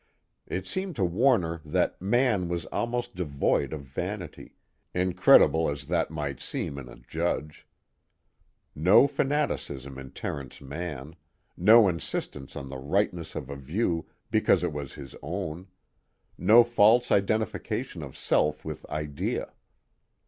[0.47, 4.55] It seemed to Warner that Mann was almost devoid of vanity,
[4.95, 7.67] incredible as that might seem in a judge.
[8.73, 11.15] No fanaticism in Terence Mann,
[11.55, 15.67] no insistence on the rightness of a view because it was his own,
[16.35, 19.53] no false identification of self with idea.